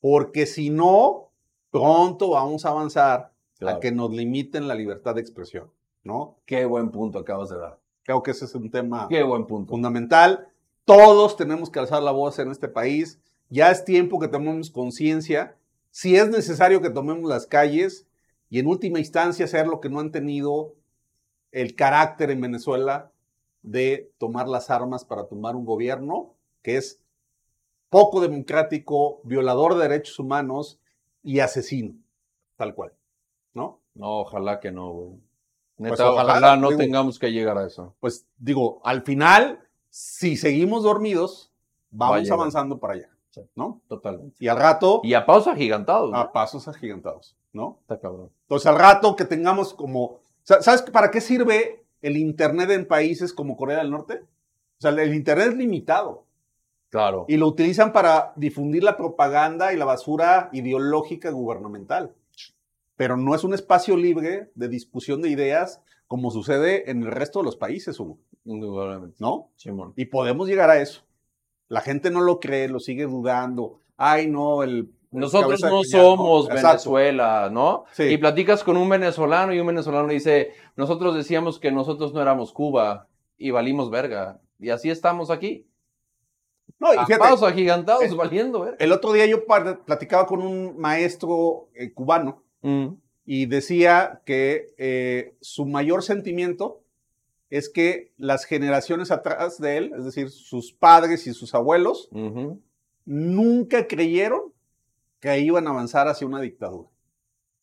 porque 0.00 0.46
si 0.46 0.70
no, 0.70 1.30
pronto 1.70 2.30
vamos 2.30 2.64
a 2.64 2.70
avanzar 2.70 3.32
Claro. 3.58 3.78
a 3.78 3.80
que 3.80 3.90
nos 3.90 4.10
limiten 4.10 4.68
la 4.68 4.74
libertad 4.74 5.14
de 5.14 5.22
expresión, 5.22 5.70
¿no? 6.04 6.36
Qué 6.44 6.66
buen 6.66 6.90
punto 6.90 7.18
acabas 7.18 7.48
de 7.48 7.56
dar. 7.56 7.78
Creo 8.02 8.22
que 8.22 8.32
ese 8.32 8.44
es 8.44 8.54
un 8.54 8.70
tema 8.70 9.06
Qué 9.08 9.22
buen 9.22 9.46
punto. 9.46 9.70
fundamental. 9.70 10.48
Todos 10.84 11.36
tenemos 11.36 11.70
que 11.70 11.78
alzar 11.78 12.02
la 12.02 12.12
voz 12.12 12.38
en 12.38 12.50
este 12.50 12.68
país. 12.68 13.18
Ya 13.48 13.70
es 13.70 13.84
tiempo 13.84 14.20
que 14.20 14.28
tomemos 14.28 14.70
conciencia. 14.70 15.56
Si 15.90 16.16
es 16.16 16.28
necesario 16.28 16.82
que 16.82 16.90
tomemos 16.90 17.28
las 17.30 17.46
calles 17.46 18.06
y 18.50 18.58
en 18.58 18.66
última 18.66 18.98
instancia 18.98 19.46
hacer 19.46 19.66
lo 19.66 19.80
que 19.80 19.88
no 19.88 20.00
han 20.00 20.12
tenido 20.12 20.74
el 21.50 21.74
carácter 21.74 22.30
en 22.30 22.42
Venezuela 22.42 23.10
de 23.62 24.12
tomar 24.18 24.46
las 24.48 24.68
armas 24.68 25.04
para 25.06 25.24
tomar 25.26 25.56
un 25.56 25.64
gobierno 25.64 26.34
que 26.66 26.76
es 26.76 27.00
poco 27.90 28.20
democrático, 28.20 29.20
violador 29.22 29.74
de 29.76 29.82
derechos 29.88 30.18
humanos 30.18 30.80
y 31.22 31.38
asesino. 31.38 31.94
tal 32.56 32.74
cual, 32.74 32.92
¿no? 33.54 33.78
No, 33.94 34.20
ojalá 34.22 34.58
que 34.60 34.72
no, 34.72 34.90
güey. 34.90 35.10
Neta, 35.76 35.90
Pues 35.96 36.00
ojalá, 36.00 36.32
ojalá, 36.32 36.56
no 36.56 36.68
digo- 36.70 36.78
tengamos 36.80 37.18
que 37.20 37.30
llegar 37.30 37.56
a 37.58 37.66
eso. 37.66 37.94
Pues 38.00 38.26
digo, 38.38 38.80
al 38.82 39.02
final, 39.02 39.60
si 39.90 40.36
seguimos 40.38 40.82
dormidos, 40.82 41.52
vamos 41.90 42.28
avanzando 42.30 42.78
para 42.80 42.94
allá, 42.94 43.10
Sí. 43.30 43.42
¿no? 43.54 43.82
Totalmente. 43.88 44.34
Y 44.40 44.48
al 44.48 44.56
rato, 44.56 45.00
Y 45.04 45.14
a 45.14 45.24
pasos 45.26 45.48
agigantados, 45.48 46.10
¿no? 46.10 46.16
a 46.18 46.32
pasos 46.32 46.66
agigantados, 46.66 47.36
¿no? 47.52 47.78
Está 47.82 48.00
cabrón. 48.00 48.30
Entonces, 48.42 48.66
al 48.66 48.76
rato 48.78 49.14
que 49.14 49.24
tengamos 49.26 49.72
como. 49.74 50.18
sa- 50.42 50.62
¿Sabes 50.62 50.82
para 50.82 51.10
qué 51.12 51.20
sirve 51.20 51.84
el 52.02 52.16
Internet 52.16 52.70
en 52.70 52.88
países 52.88 53.32
como 53.32 53.56
Corea 53.56 53.78
del 53.78 53.90
Norte? 53.92 54.22
O 54.78 54.80
sea, 54.80 54.90
el 54.90 55.14
Internet 55.14 55.48
es 55.48 55.56
limitado 55.56 56.24
Claro. 56.88 57.26
y 57.28 57.36
lo 57.36 57.48
utilizan 57.48 57.92
para 57.92 58.32
difundir 58.36 58.82
la 58.82 58.96
propaganda 58.96 59.72
y 59.72 59.76
la 59.76 59.84
basura 59.84 60.48
ideológica 60.52 61.30
gubernamental. 61.30 62.14
Pero 62.96 63.16
no 63.16 63.34
es 63.34 63.44
un 63.44 63.52
espacio 63.52 63.96
libre 63.96 64.50
de 64.54 64.68
discusión 64.68 65.20
de 65.20 65.28
ideas 65.28 65.82
como 66.06 66.30
sucede 66.30 66.90
en 66.90 67.02
el 67.02 67.10
resto 67.10 67.40
de 67.40 67.44
los 67.44 67.56
países, 67.56 67.98
Hugo. 67.98 68.18
¿no? 68.44 69.50
Simón. 69.56 69.92
Y 69.96 70.06
podemos 70.06 70.48
llegar 70.48 70.70
a 70.70 70.80
eso. 70.80 71.02
La 71.68 71.80
gente 71.80 72.10
no 72.10 72.20
lo 72.20 72.38
cree, 72.38 72.68
lo 72.68 72.78
sigue 72.78 73.04
dudando. 73.04 73.80
Ay, 73.96 74.28
no, 74.28 74.62
el. 74.62 74.92
Nosotros 75.10 75.60
no 75.62 75.70
¿no? 75.70 75.82
somos 75.84 76.46
Exacto. 76.46 76.68
Venezuela, 76.68 77.48
¿no? 77.50 77.84
Sí. 77.92 78.04
Y 78.04 78.18
platicas 78.18 78.62
con 78.62 78.76
un 78.76 78.88
venezolano 78.88 79.54
y 79.54 79.60
un 79.60 79.66
venezolano 79.66 80.08
dice, 80.08 80.50
nosotros 80.76 81.14
decíamos 81.14 81.58
que 81.58 81.72
nosotros 81.72 82.12
no 82.12 82.20
éramos 82.20 82.52
Cuba 82.52 83.08
y 83.38 83.50
valimos 83.50 83.90
verga. 83.90 84.40
Y 84.58 84.70
así 84.70 84.90
estamos 84.90 85.30
aquí. 85.30 85.66
No, 86.78 86.92
y 86.92 86.98
fíjate, 87.06 87.46
agigantados, 87.46 88.04
eh, 88.04 88.14
valiendo 88.14 88.60
verga. 88.60 88.76
El 88.80 88.92
otro 88.92 89.12
día 89.12 89.26
yo 89.26 89.44
platicaba 89.46 90.26
con 90.26 90.42
un 90.42 90.76
maestro 90.78 91.68
eh, 91.74 91.92
cubano 91.92 92.42
Mm. 92.62 92.96
y 93.24 93.46
decía 93.46 94.22
que 94.24 94.74
eh, 94.76 95.36
su 95.40 95.66
mayor 95.66 96.02
sentimiento 96.02 96.80
es 97.48 97.68
que 97.68 98.12
las 98.18 98.44
generaciones 98.44 99.10
atrás 99.10 99.58
de 99.60 99.76
él, 99.76 99.92
es 99.96 100.04
decir, 100.04 100.30
sus 100.30 100.72
padres 100.72 101.26
y 101.26 101.32
sus 101.32 101.54
abuelos, 101.54 102.08
nunca 103.04 103.86
creyeron 103.86 104.52
que 105.20 105.38
iban 105.40 105.66
a 105.66 105.70
avanzar 105.70 106.08
hacia 106.08 106.26
una 106.26 106.40
dictadura. 106.40 106.88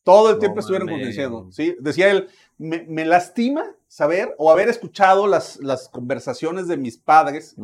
Todo 0.02 0.28
el 0.30 0.34
No 0.34 0.40
tiempo 0.40 0.60
estuvieron 0.60 0.88
convenciendo. 0.88 1.50
¿sí? 1.50 1.76
Decía 1.80 2.10
él, 2.10 2.28
me, 2.58 2.84
me 2.84 3.04
lastima 3.04 3.74
saber 3.88 4.34
o 4.38 4.50
haber 4.50 4.68
escuchado 4.68 5.26
las, 5.26 5.58
las 5.58 5.88
conversaciones 5.88 6.66
de 6.66 6.76
mis 6.76 6.98
padres 6.98 7.56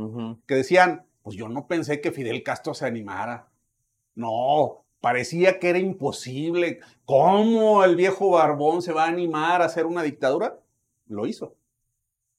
que 0.47 0.55
decían, 0.55 1.07
pues 1.31 1.39
yo 1.39 1.49
no 1.49 1.69
pensé 1.69 2.01
que 2.01 2.11
Fidel 2.11 2.43
Castro 2.43 2.75
se 2.75 2.87
animara. 2.87 3.47
No, 4.17 4.85
parecía 5.01 5.61
que 5.61 5.71
era 5.71 5.79
imposible. 5.79 6.81
¿Cómo 7.05 7.85
el 7.85 7.95
viejo 7.95 8.31
Barbón 8.31 8.83
se 8.83 8.93
va 8.93 9.05
a 9.05 9.09
animar 9.09 9.63
a 9.63 9.67
hacer 9.67 9.87
una 9.87 10.03
dictadura? 10.03 10.59
Lo 11.07 11.27
hizo. 11.29 11.55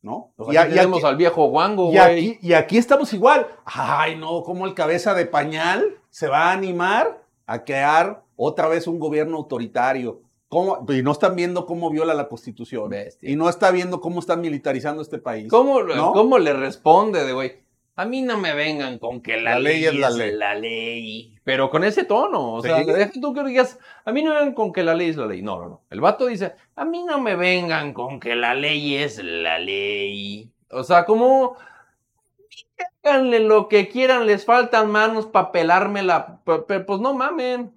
¿No? 0.02 0.34
Pues 0.36 0.54
Y 0.54 0.58
aquí 0.58 0.74
tenemos 0.74 0.98
aquí- 0.98 1.08
al 1.08 1.16
viejo 1.16 1.46
Wango, 1.46 1.86
y 1.94 1.98
güey. 1.98 2.00
aquí, 2.00 2.40
y 2.42 2.52
aquí 2.54 2.78
estamos 2.78 3.14
igual. 3.14 3.48
Ay, 3.64 4.18
no, 4.18 4.44
¿cómo 4.44 4.66
el 4.66 4.74
cabeza 4.74 5.14
de 5.14 5.26
pañal 5.26 5.96
se 6.10 6.28
va 6.28 6.50
a 6.50 6.52
animar 6.52 7.24
a 7.46 7.64
crear 7.64 8.24
otra 8.36 8.68
vez 8.68 8.88
un 8.88 9.00
gobierno 9.00 9.38
autoritario? 9.38 10.22
¿Cómo? 10.50 10.86
Y 10.90 11.02
no 11.02 11.14
están 11.14 11.38
viendo 11.38 11.66
cómo 11.66 11.90
viola 11.90 12.14
la 12.14 12.28
constitución. 12.28 12.90
Bestia. 12.90 13.30
Y 13.30 13.38
no 13.38 13.48
está 13.48 13.72
viendo 13.72 14.02
cómo 14.02 14.20
están 14.20 14.42
militarizando 14.42 15.02
este 15.02 15.18
país. 15.18 15.48
¿Cómo, 15.50 15.82
¿No? 15.84 16.12
¿Cómo 16.12 16.38
le 16.40 16.52
responde 16.52 17.24
de 17.24 17.32
güey? 17.32 17.62
A 17.98 18.06
mí 18.06 18.22
no 18.22 18.38
me 18.38 18.54
vengan 18.54 18.98
con 19.00 19.22
que 19.22 19.38
la, 19.38 19.52
La 19.56 19.60
ley 19.60 19.86
es 19.86 19.94
la 19.96 20.10
ley. 20.10 20.32
la 20.34 20.56
ley. 20.56 21.36
Pero 21.44 21.70
con 21.70 21.84
ese 21.84 22.06
tono. 22.06 22.54
O 22.54 22.62
sea, 22.62 22.80
Sí. 22.80 22.86
deja 22.86 23.12
tú 23.22 23.34
que 23.34 23.44
digas, 23.44 23.78
a 24.06 24.12
mí 24.12 24.24
no 24.24 24.30
me 24.32 24.38
vengan 24.40 24.54
con 24.56 24.72
que 24.72 24.82
la 24.84 24.94
ley 24.96 25.10
es 25.10 25.18
la 25.18 25.26
ley. 25.28 25.42
No, 25.42 25.60
no, 25.60 25.68
no. 25.70 25.82
El 25.90 26.00
vato 26.02 26.26
dice, 26.28 26.56
a 26.76 26.86
mí 26.86 27.04
no 27.04 27.20
me 27.20 27.36
vengan 27.36 27.94
con 27.94 28.20
que 28.20 28.36
la 28.36 28.54
ley 28.56 28.96
es 28.96 29.22
la 29.24 29.60
ley. 29.60 30.50
O 30.72 30.84
sea, 30.84 31.06
como 31.06 31.58
háganle 33.04 33.40
lo 33.40 33.68
que 33.68 33.90
quieran, 33.90 34.25
les 34.25 34.46
faltan 34.46 34.90
manos 34.90 35.25
para 35.27 35.51
pelármela. 35.51 36.40
Pe- 36.46 36.60
pe- 36.60 36.80
Pues 36.80 37.00
no 37.01 37.14
mamen. 37.14 37.74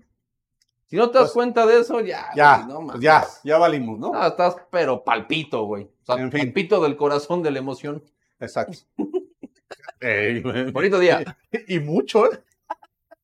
Si 0.87 0.96
no 0.96 1.11
te 1.11 1.18
das 1.18 1.29
Pues, 1.29 1.33
cuenta 1.35 1.66
de 1.66 1.81
eso, 1.81 2.00
ya. 2.00 2.29
Ya, 2.37 2.57
güey, 2.59 2.68
no 2.68 2.74
pues 2.77 2.87
mames. 2.87 3.03
ya, 3.03 3.24
ya 3.42 3.59
valimos, 3.59 3.98
¿no? 3.98 4.12
No, 4.12 4.27
estás 4.27 4.57
pero 4.70 5.03
palpito, 5.03 5.64
güey. 5.64 5.85
O 5.85 6.05
sea, 6.07 6.16
En 6.22 6.31
fin. 6.31 6.40
palpito 6.42 6.81
del 6.83 6.96
corazón 6.96 7.42
de 7.42 7.50
la 7.50 7.59
emoción. 7.59 8.03
Exacto. 8.38 8.79
Bonito 10.72 10.98
día. 10.98 11.36
y 11.68 11.78
mucho, 11.78 12.32
¿eh? 12.32 12.38